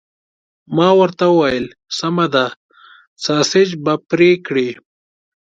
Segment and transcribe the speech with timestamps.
[0.75, 1.65] ما ورته وویل:
[1.97, 2.45] سمه ده،
[3.23, 4.69] ساسیج به پرې کړي؟